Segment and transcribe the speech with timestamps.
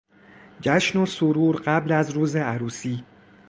[0.61, 3.03] جشن و سرور قبل از روز عروسی